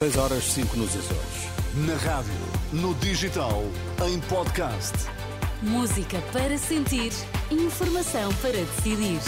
6 0.00 0.16
horas 0.16 0.44
5 0.44 0.76
nos 0.76 0.90
Açores. 0.90 1.48
Na 1.74 1.96
rádio, 1.96 2.32
no 2.72 2.94
digital, 3.00 3.64
em 4.06 4.20
podcast. 4.20 4.92
Música 5.60 6.20
para 6.32 6.56
sentir, 6.56 7.10
informação 7.50 8.32
para 8.34 8.52
decidir. 8.52 9.18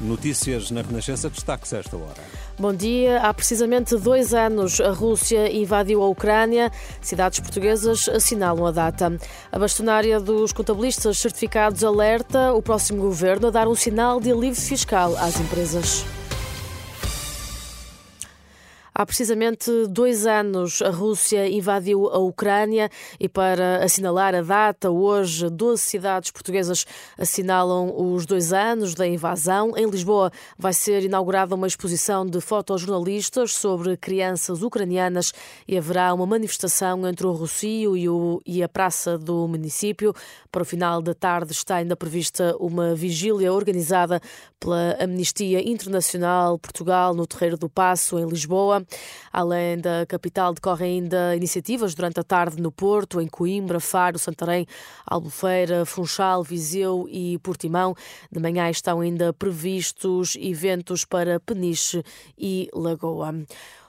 Notícias 0.00 0.72
na 0.72 0.82
Renascença, 0.82 1.30
destaques 1.30 1.72
a 1.72 1.78
esta 1.78 1.96
hora. 1.96 2.24
Bom 2.56 2.72
dia. 2.72 3.20
Há 3.20 3.34
precisamente 3.34 3.96
dois 3.96 4.32
anos 4.32 4.80
a 4.80 4.92
Rússia 4.92 5.50
invadiu 5.52 6.00
a 6.02 6.08
Ucrânia. 6.08 6.70
Cidades 7.00 7.40
portuguesas 7.40 8.08
assinalam 8.08 8.64
a 8.64 8.70
data. 8.70 9.18
A 9.50 9.58
bastonária 9.58 10.20
dos 10.20 10.52
contabilistas 10.52 11.18
certificados 11.18 11.82
alerta 11.82 12.52
o 12.52 12.62
próximo 12.62 13.02
governo 13.02 13.48
a 13.48 13.50
dar 13.50 13.66
um 13.66 13.74
sinal 13.74 14.20
de 14.20 14.30
alívio 14.30 14.54
fiscal 14.54 15.16
às 15.16 15.40
empresas. 15.40 16.04
Há 18.96 19.04
precisamente 19.04 19.88
dois 19.88 20.24
anos 20.24 20.80
a 20.80 20.88
Rússia 20.88 21.48
invadiu 21.48 22.06
a 22.10 22.18
Ucrânia 22.18 22.88
e 23.18 23.28
para 23.28 23.82
assinalar 23.84 24.36
a 24.36 24.40
data, 24.40 24.88
hoje 24.88 25.50
12 25.50 25.82
cidades 25.82 26.30
portuguesas 26.30 26.86
assinalam 27.18 27.92
os 27.92 28.24
dois 28.24 28.52
anos 28.52 28.94
da 28.94 29.04
invasão. 29.04 29.76
Em 29.76 29.90
Lisboa 29.90 30.30
vai 30.56 30.72
ser 30.72 31.02
inaugurada 31.02 31.56
uma 31.56 31.66
exposição 31.66 32.24
de 32.24 32.40
fotojornalistas 32.40 33.54
sobre 33.54 33.96
crianças 33.96 34.62
ucranianas 34.62 35.32
e 35.66 35.76
haverá 35.76 36.14
uma 36.14 36.24
manifestação 36.24 37.04
entre 37.08 37.26
o 37.26 37.32
Rocio 37.32 37.96
e, 37.96 38.08
o, 38.08 38.40
e 38.46 38.62
a 38.62 38.68
praça 38.68 39.18
do 39.18 39.48
município. 39.48 40.14
Para 40.52 40.62
o 40.62 40.64
final 40.64 41.02
da 41.02 41.14
tarde 41.14 41.50
está 41.50 41.76
ainda 41.76 41.96
prevista 41.96 42.56
uma 42.60 42.94
vigília 42.94 43.52
organizada 43.52 44.20
pela 44.60 44.96
Amnistia 45.00 45.68
Internacional 45.68 46.60
Portugal 46.60 47.12
no 47.12 47.26
Terreiro 47.26 47.56
do 47.58 47.68
Passo, 47.68 48.20
em 48.20 48.26
Lisboa. 48.26 48.83
Além 49.32 49.78
da 49.78 50.06
capital, 50.06 50.54
decorrem 50.54 51.00
ainda 51.00 51.36
iniciativas 51.36 51.94
durante 51.94 52.20
a 52.20 52.24
tarde 52.24 52.60
no 52.60 52.70
Porto, 52.70 53.20
em 53.20 53.26
Coimbra, 53.26 53.80
Faro, 53.80 54.18
Santarém, 54.18 54.66
Albufeira, 55.06 55.84
Funchal, 55.84 56.42
Viseu 56.42 57.06
e 57.10 57.38
Portimão. 57.38 57.94
De 58.30 58.40
manhã 58.40 58.70
estão 58.70 59.00
ainda 59.00 59.32
previstos 59.32 60.36
eventos 60.40 61.04
para 61.04 61.40
Peniche 61.40 62.02
e 62.38 62.68
Lagoa. 62.72 63.34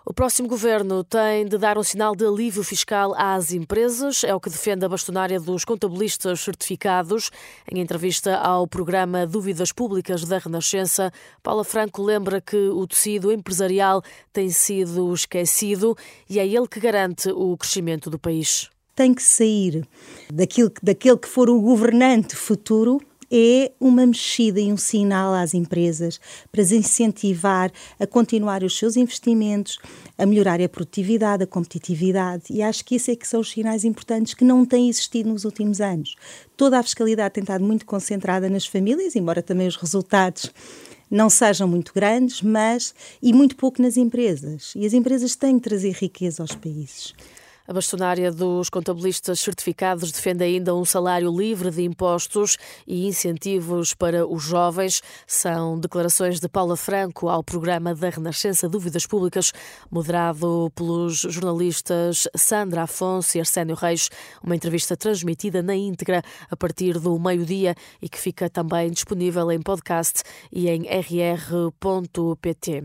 O 0.08 0.14
próximo 0.14 0.48
governo 0.48 1.03
tem 1.03 1.48
de 1.48 1.58
dar 1.58 1.80
um 1.80 1.84
sinal 1.84 2.16
de 2.16 2.23
alívio 2.23 2.64
fiscal 2.64 3.16
às 3.17 3.52
empresas, 3.52 4.23
é 4.23 4.36
o 4.36 4.39
que 4.39 4.52
defende 4.52 4.86
a 4.86 4.88
bastonária 4.88 5.39
dos 5.39 5.66
contabilistas 5.66 6.42
certificados. 6.42 7.31
Em 7.72 7.80
entrevista 7.80 8.38
ao 8.38 8.67
programa 8.67 9.25
Dúvidas 9.25 9.72
Públicas 9.72 10.23
da 10.23 10.38
Renascença, 10.38 11.12
Paula 11.42 11.64
Franco 11.64 12.03
lembra 12.03 12.39
que 12.39 12.56
o 12.56 12.86
tecido 12.86 13.31
empresarial 13.31 14.03
tem 14.31 14.52
sido 14.52 15.12
esquecido 15.12 15.97
e 16.30 16.40
é 16.40 16.45
ele 16.45 16.67
que 16.67 16.80
garante 16.80 17.31
o 17.31 17.58
crescimento 17.58 18.08
do 18.08 18.19
país. 18.19 18.69
Tem 18.95 19.12
que 19.12 19.23
sair 19.23 19.88
daquilo, 20.31 20.72
daquele 20.84 21.17
que 21.17 21.28
for 21.28 21.50
o 21.50 21.59
governante 21.59 22.36
futuro 22.36 23.00
é 23.31 23.72
uma 23.80 24.06
mexida 24.06 24.59
e 24.59 24.72
um 24.72 24.78
sinal 24.78 25.34
às 25.34 25.54
empresas 25.54 26.20
para 26.52 26.62
as 26.62 26.72
incentivar 26.72 27.72
a 28.00 28.08
continuar 28.08 28.64
os 28.64 28.78
seus 28.78 28.95
investimentos, 28.95 29.80
a 30.18 30.26
melhorar 30.26 30.62
a 30.62 30.70
produtividade, 30.70 31.44
a 31.44 31.48
competitividade. 31.48 32.46
E 32.50 32.62
acho 32.62 32.84
que 32.86 32.96
isso 32.96 33.12
é 33.12 33.16
que 33.16 33.28
são 33.28 33.42
os 33.42 33.52
sinais 33.52 33.84
importantes 33.84 34.34
que 34.34 34.44
não 34.44 34.66
têm 34.66 34.90
existido 34.90 35.30
nos 35.30 35.46
últimos 35.46 35.81
anos. 35.81 36.16
Toda 36.56 36.80
a 36.80 36.84
fiscalidade 36.84 37.34
tem 37.34 37.44
estado 37.44 37.64
muito 37.64 37.86
concentrada 37.86 38.50
nas 38.50 38.66
famílias, 38.66 39.16
embora 39.16 39.42
também 39.42 39.68
os 39.68 39.76
resultados 39.76 40.52
não 41.09 41.30
sejam 41.30 41.68
muito 41.68 41.94
grandes, 41.94 42.42
mas 42.42 42.94
e 43.22 43.31
muito 43.31 43.56
pouco 43.56 43.81
nas 43.81 43.98
empresas. 43.98 44.73
E 44.76 44.86
as 44.86 44.94
empresas 44.94 45.36
têm 45.36 45.56
de 45.56 45.62
trazer 45.62 45.94
riqueza 45.94 46.42
aos 46.42 46.56
países. 46.56 47.14
A 47.67 47.73
bastonária 47.73 48.31
dos 48.31 48.69
contabilistas 48.69 49.40
certificados 49.40 50.12
defende 50.12 50.44
ainda 50.44 50.75
um 50.75 50.85
salário 50.85 51.35
livre 51.35 51.72
de 51.72 51.81
impostos 51.81 52.57
e 52.85 53.07
incentivos 53.07 53.91
para 53.91 54.28
os 54.28 54.44
jovens. 54.44 55.01
São 55.25 55.79
declarações 55.79 56.40
de 56.40 56.47
Paula 56.47 56.78
Franco 56.78 57.28
ao 57.28 57.44
programa 57.44 57.95
da 57.95 58.09
Renascença 58.09 58.69
Dúvidas 58.69 59.07
Públicas, 59.07 59.51
moderado 59.90 60.72
pelos 60.75 61.22
jornalistas 61.22 62.28
Sandra 62.35 62.84
Afonso 62.84 63.35
e 63.35 63.40
Arsénio 63.40 63.75
Reis. 63.75 64.11
Uma 64.44 64.56
entrevista 64.56 64.95
transmitida 64.95 65.63
na 65.63 65.75
íntegra 65.75 66.22
a 66.51 66.56
partir 66.56 67.00
do 67.00 67.17
meio-dia 67.17 67.73
e 68.00 68.07
que 68.07 68.19
fica 68.19 68.47
também 68.47 68.91
disponível 68.91 69.51
em 69.51 69.59
podcast 69.59 70.22
e 70.51 70.69
em 70.69 70.84
rr.pt. 70.84 72.84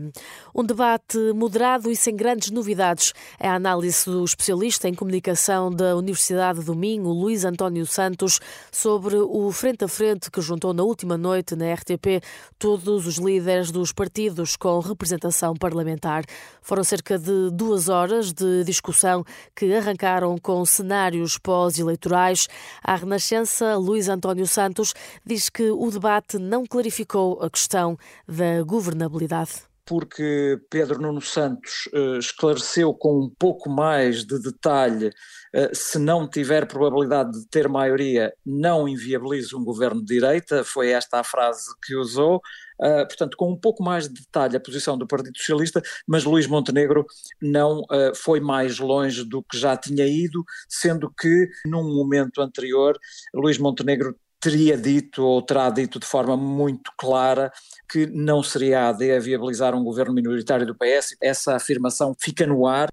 Um 0.55 0.63
debate 0.63 1.19
moderado 1.35 1.91
e 1.91 1.95
sem 1.95 2.15
grandes 2.15 2.49
novidades 2.49 3.13
é 3.39 3.47
a 3.47 3.53
análise 3.53 4.05
do 4.05 4.25
especialista 4.25 4.70
especialista 4.71 4.87
em 4.87 4.93
comunicação 4.93 5.69
da 5.69 5.95
Universidade 5.95 6.63
do 6.63 6.73
Minho, 6.73 7.09
Luís 7.09 7.43
António 7.43 7.85
Santos, 7.85 8.39
sobre 8.71 9.17
o 9.17 9.51
frente 9.51 9.83
a 9.83 9.87
frente 9.87 10.31
que 10.31 10.41
juntou 10.41 10.73
na 10.73 10.83
última 10.83 11.17
noite 11.17 11.55
na 11.55 11.73
RTP 11.73 12.23
todos 12.57 13.05
os 13.05 13.17
líderes 13.17 13.69
dos 13.71 13.91
partidos 13.91 14.55
com 14.55 14.79
representação 14.79 15.55
parlamentar. 15.55 16.23
Foram 16.61 16.83
cerca 16.83 17.19
de 17.19 17.49
duas 17.51 17.89
horas 17.89 18.31
de 18.31 18.63
discussão 18.63 19.25
que 19.55 19.73
arrancaram 19.73 20.37
com 20.37 20.65
cenários 20.65 21.37
pós-eleitorais. 21.37 22.47
A 22.83 22.95
Renascença, 22.95 23.75
Luís 23.75 24.07
António 24.07 24.47
Santos, 24.47 24.93
diz 25.25 25.49
que 25.49 25.69
o 25.69 25.91
debate 25.91 26.37
não 26.37 26.65
clarificou 26.65 27.41
a 27.41 27.49
questão 27.49 27.97
da 28.27 28.63
governabilidade 28.63 29.70
porque 29.91 30.57
Pedro 30.69 31.01
Nuno 31.01 31.19
Santos 31.19 31.89
uh, 31.93 32.17
esclareceu 32.17 32.93
com 32.93 33.25
um 33.25 33.29
pouco 33.29 33.69
mais 33.69 34.25
de 34.25 34.39
detalhe, 34.39 35.07
uh, 35.07 35.75
se 35.75 35.99
não 35.99 36.25
tiver 36.29 36.65
probabilidade 36.65 37.33
de 37.33 37.45
ter 37.49 37.67
maioria, 37.67 38.33
não 38.45 38.87
inviabiliza 38.87 39.57
um 39.57 39.65
governo 39.65 39.99
de 39.99 40.13
direita, 40.13 40.63
foi 40.63 40.91
esta 40.91 41.19
a 41.19 41.25
frase 41.25 41.65
que 41.85 41.93
usou, 41.93 42.37
uh, 42.37 43.05
portanto 43.05 43.35
com 43.35 43.51
um 43.51 43.59
pouco 43.59 43.83
mais 43.83 44.07
de 44.07 44.13
detalhe 44.13 44.55
a 44.55 44.61
posição 44.61 44.97
do 44.97 45.05
Partido 45.05 45.37
Socialista, 45.37 45.81
mas 46.07 46.23
Luís 46.23 46.47
Montenegro 46.47 47.05
não 47.41 47.81
foi 48.15 48.39
mais 48.39 48.79
longe 48.79 49.25
do 49.25 49.43
que 49.43 49.57
já 49.57 49.75
tinha 49.75 50.07
ido, 50.07 50.41
sendo 50.69 51.13
que 51.19 51.49
num 51.65 51.83
momento 51.83 52.41
anterior 52.41 52.97
Luís 53.33 53.57
Montenegro 53.57 54.15
teria 54.41 54.75
dito 54.75 55.23
ou 55.23 55.41
terá 55.41 55.69
dito 55.69 55.99
de 55.99 56.05
forma 56.05 56.35
muito 56.35 56.91
clara 56.97 57.51
que 57.87 58.07
não 58.07 58.41
seria 58.41 58.81
a 58.81 58.89
AD 58.89 59.11
a 59.11 59.19
viabilizar 59.19 59.75
um 59.75 59.83
governo 59.83 60.13
minoritário 60.13 60.65
do 60.65 60.75
PS. 60.75 61.15
Essa 61.21 61.55
afirmação 61.55 62.15
fica 62.19 62.47
no 62.47 62.65
ar. 62.65 62.89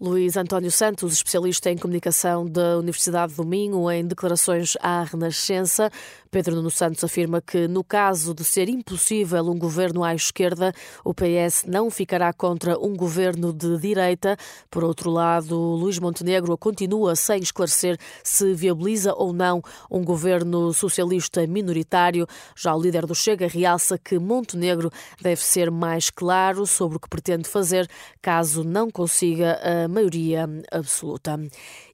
Luís 0.00 0.36
António 0.36 0.70
Santos, 0.70 1.12
especialista 1.12 1.72
em 1.72 1.76
comunicação 1.76 2.46
da 2.46 2.78
Universidade 2.78 3.34
do 3.34 3.44
Minho, 3.44 3.90
em 3.90 4.06
declarações 4.06 4.76
à 4.80 5.02
Renascença, 5.02 5.90
Pedro 6.30 6.56
Nuno 6.56 6.70
Santos 6.70 7.02
afirma 7.02 7.40
que, 7.40 7.66
no 7.66 7.82
caso 7.82 8.34
de 8.34 8.44
ser 8.44 8.68
impossível 8.68 9.44
um 9.46 9.58
governo 9.58 10.04
à 10.04 10.14
esquerda, 10.14 10.74
o 11.02 11.14
PS 11.14 11.64
não 11.66 11.90
ficará 11.90 12.32
contra 12.34 12.78
um 12.78 12.94
governo 12.94 13.52
de 13.52 13.78
direita. 13.78 14.36
Por 14.70 14.84
outro 14.84 15.10
lado, 15.10 15.56
Luís 15.56 15.98
Montenegro 15.98 16.56
continua 16.58 17.16
sem 17.16 17.40
esclarecer 17.40 17.96
se 18.22 18.52
viabiliza 18.52 19.14
ou 19.14 19.32
não 19.32 19.62
um 19.90 20.04
governo 20.04 20.72
socialista 20.74 21.46
minoritário. 21.46 22.26
Já 22.54 22.74
o 22.74 22.80
líder 22.80 23.06
do 23.06 23.14
Chega 23.14 23.48
realça 23.48 23.96
que 23.96 24.18
Montenegro 24.18 24.90
deve 25.22 25.42
ser 25.42 25.70
mais 25.70 26.10
claro 26.10 26.66
sobre 26.66 26.98
o 26.98 27.00
que 27.00 27.08
pretende 27.08 27.48
fazer 27.48 27.88
caso 28.20 28.62
não 28.62 28.90
consiga 28.90 29.58
a 29.62 29.87
maioria 29.88 30.48
absoluta 30.70 31.38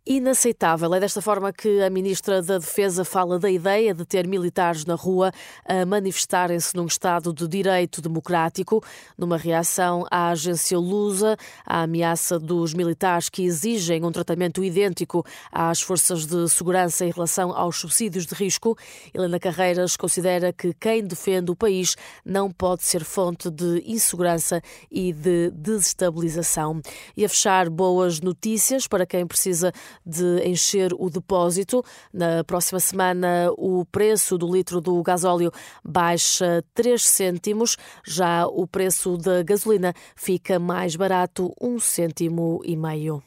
inaceitável. 0.06 0.94
É 0.94 1.00
desta 1.00 1.22
forma 1.22 1.52
que 1.52 1.80
a 1.80 1.88
Ministra 1.88 2.42
da 2.42 2.58
Defesa 2.58 3.04
fala 3.04 3.38
da 3.38 3.50
ideia 3.50 3.94
de 3.94 4.04
ter 4.04 4.26
militares 4.26 4.84
na 4.84 4.94
rua 4.94 5.32
a 5.64 5.86
manifestarem-se 5.86 6.76
num 6.76 6.84
Estado 6.84 7.32
de 7.32 7.48
direito 7.48 8.02
democrático, 8.02 8.84
numa 9.16 9.38
reação 9.38 10.06
à 10.10 10.28
agência 10.28 10.78
Lusa, 10.78 11.36
à 11.66 11.82
ameaça 11.82 12.38
dos 12.38 12.74
militares 12.74 13.30
que 13.30 13.44
exigem 13.44 14.04
um 14.04 14.12
tratamento 14.12 14.62
idêntico 14.62 15.24
às 15.50 15.80
forças 15.80 16.26
de 16.26 16.48
segurança 16.50 17.06
em 17.06 17.10
relação 17.10 17.56
aos 17.56 17.76
subsídios 17.76 18.26
de 18.26 18.34
risco. 18.34 18.76
Helena 19.14 19.40
Carreiras 19.40 19.96
considera 19.96 20.52
que 20.52 20.74
quem 20.74 21.02
defende 21.02 21.50
o 21.50 21.56
país 21.56 21.96
não 22.24 22.50
pode 22.50 22.82
ser 22.84 23.04
fonte 23.04 23.50
de 23.50 23.82
insegurança 23.86 24.60
e 24.90 25.14
de 25.14 25.50
desestabilização. 25.50 26.82
E 27.16 27.24
a 27.24 27.28
fechar, 27.28 27.70
boas 27.70 28.20
notícias 28.20 28.86
para 28.86 29.06
quem 29.06 29.26
precisa 29.26 29.72
de 30.04 30.46
encher 30.46 30.92
o 30.98 31.10
depósito. 31.10 31.84
Na 32.12 32.44
próxima 32.44 32.80
semana, 32.80 33.50
o 33.56 33.84
preço 33.84 34.38
do 34.38 34.52
litro 34.52 34.80
do 34.80 35.02
gasóleo 35.02 35.52
baixa 35.84 36.64
3 36.74 37.02
cêntimos, 37.02 37.76
já 38.06 38.46
o 38.46 38.66
preço 38.66 39.16
da 39.16 39.42
gasolina 39.42 39.94
fica 40.14 40.58
mais 40.58 40.96
barato, 40.96 41.52
um 41.60 41.78
cêntimo 41.78 42.60
e 42.64 42.76
meio. 42.76 43.22